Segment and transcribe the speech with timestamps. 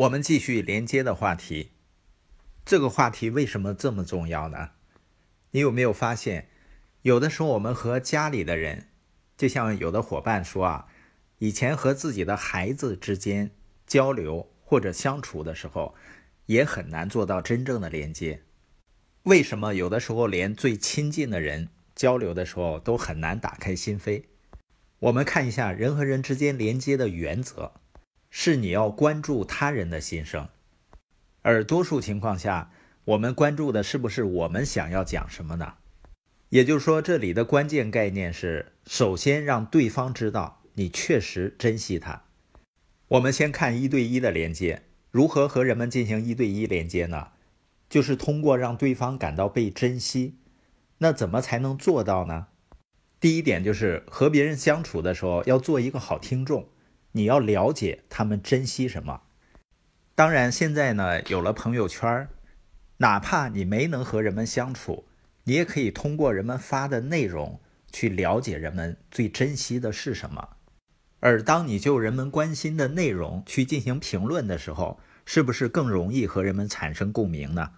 [0.00, 1.70] 我们继续连接的话题。
[2.66, 4.72] 这个话题为什么这么重要呢？
[5.52, 6.50] 你有没有发现，
[7.00, 8.88] 有的时候我们和家里的人，
[9.38, 10.88] 就像有的伙伴说啊，
[11.38, 13.52] 以前和自己的孩子之间
[13.86, 15.94] 交流或者相处的时候，
[16.44, 18.42] 也很难做到真正的连接。
[19.22, 24.24] 为什么有的时候连最亲近的人交流的时候都很难打开心扉？
[24.98, 27.72] 我们看一下人和人之间连接的原则。
[28.38, 30.46] 是你要关注他人的心声，
[31.40, 32.70] 而多数情况下，
[33.06, 35.76] 我们关注的是不是我们想要讲什么呢？
[36.50, 42.24] 也就是说，这里的关键概念是，首先让对方知道你确实珍惜他。
[43.08, 47.28] 我们先看一对一的连接，如何和人们进行一对一连接呢？
[47.88, 50.36] 就是通过让对方感到被珍惜。
[50.98, 52.48] 那怎么才能做到呢？
[53.18, 56.68] 第一点就是和别人相处的时候要做一个好听众。
[57.16, 59.22] 你要了解他们珍惜什么。
[60.14, 62.28] 当然，现在呢有了朋友圈，
[62.98, 65.06] 哪怕你没能和人们相处，
[65.44, 67.58] 你也可以通过人们发的内容
[67.90, 70.56] 去了解人们最珍惜的是什么。
[71.20, 77.70] 而当你就人们关心的内容去进行评论的时候，是不是更容易和人们产生共鸣呢？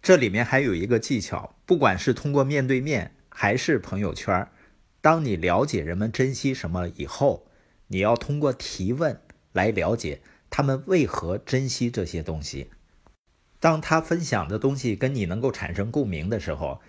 [0.00, 4.48] 这里面还有一个技巧，不管是通过面对面还是朋友圈，
[5.02, 7.46] 当你了解人们珍惜什么以后。
[7.92, 9.20] 你要通过提问
[9.52, 12.70] 来了解他们为何珍惜这些东西。
[13.60, 16.80] 当他分享的东西跟你能够产生共鸣的时候，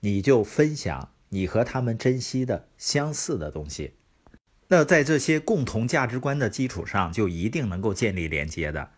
[0.00, 3.94] 你就分享你和他们珍惜的相似的东西。
[4.68, 8.92] 那在这些共同价值观的基础上，就一定能够建立连接的。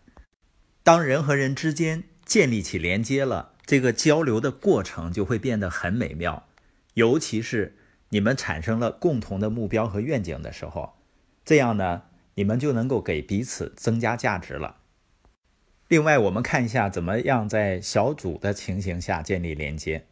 [0.83, 6.47] 当人和人之间建立起连接了，这个交流的过程就会变得很美妙。
[6.93, 7.75] 尤其是
[8.09, 10.93] 你们产生了共同的目标和愿景的时候。
[11.45, 12.01] 这样呢，
[12.33, 14.77] 你们就能够给彼此增加价值了。
[15.87, 20.07] 另外，我们看一下怎么样在小组的情形下建立连接。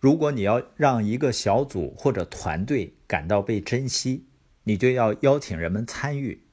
[0.00, 4.28] 如果你要让一个小组或者团队感到被珍惜，
[4.64, 6.46] 你就要邀请人们参与。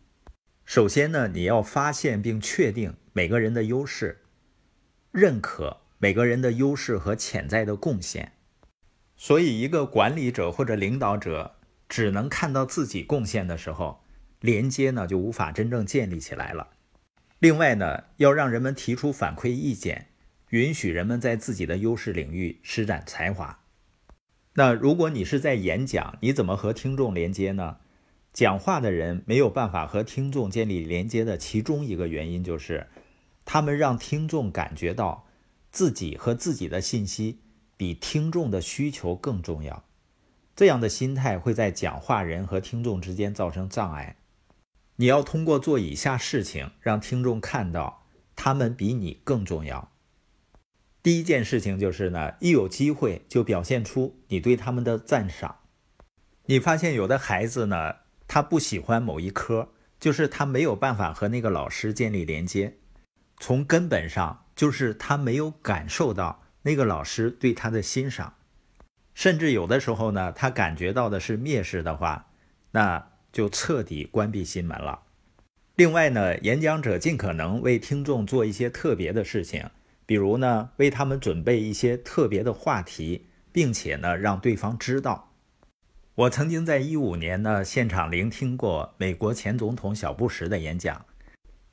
[0.65, 4.23] 首先呢，你要发现并确定每个人的优势，
[5.11, 8.33] 认可每个人的优势和潜在的贡献。
[9.15, 11.55] 所以，一个管理者或者领导者。
[11.89, 14.03] 只能看到自己贡献的时候，
[14.39, 16.69] 连接呢就无法真正建立起来了。
[17.39, 20.07] 另外呢，要让人们提出反馈意见，
[20.49, 23.59] 允许人们在自己的优势领域施展才华。
[24.55, 27.77] 那如果你是在演讲，你怎么和听众连接呢？
[28.31, 32.87] 讲话的人没有办法和听众建立连接的其中一个原因就是，
[33.45, 35.27] 他们让听众感觉到
[35.71, 37.39] 自己和自己的信息
[37.77, 39.83] 比听众的需求更重要。
[40.55, 44.17] 这样的心态会在讲话人和听众之间造成障碍。
[44.97, 48.05] 你要通过做以下事情，让听众看到
[48.35, 49.91] 他们比你更重要。
[51.01, 55.57] 第一件事情就是呢，一有机会就表现出你对他们的赞赏。
[56.45, 57.95] 你发现有的孩子呢，
[58.27, 62.77] 他不喜欢某一科，就是他没有办法和那个老师建立连接。
[63.39, 68.35] 从根本上，就是他没有感受到那个老师对他的欣赏。
[69.13, 72.27] 甚至有的时候呢，他感觉到的是蔑视的话，
[72.71, 75.03] 那就彻底关闭心门了。
[75.75, 79.65] 另外呢，演讲者尽可能为听众做一些特别的事情，
[80.05, 85.31] 比如呢，为他们准备一些特别的话题，并且呢，让对方知道。
[86.15, 91.05] 我曾经在一五年呢，现场聆听过美国前总统小布什的演讲。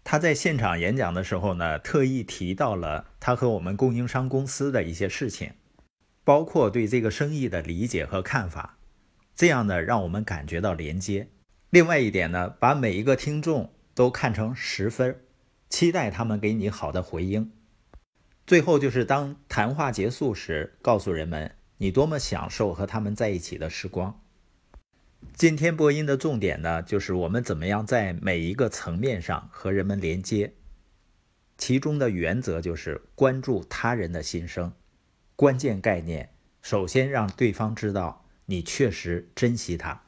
[0.02, 5.52] 他在现场演讲的时候呢，特意提到了他和我们供应商公司的一些事情。
[6.30, 8.78] 包括对这个生意的理解和看法，
[9.34, 11.26] 这样呢，让我们感觉到连接。
[11.70, 15.24] 另外一点呢，把每一个听众都看成十分，
[15.69, 17.50] 期待他们给你好的回应。
[18.46, 24.22] 最后就是当谈话结束时，告诉人们你多么享受和他们在一起的时光。
[25.34, 30.54] 今天播音的重点呢，就是我们怎么样在每一个层面上和人们连接，
[31.58, 34.72] 其中的原则就是关注他人的心声。
[35.40, 36.28] 关键概念，
[36.60, 40.02] 首先让对方知道你确实珍惜他。